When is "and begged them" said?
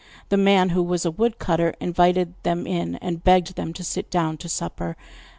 3.03-3.71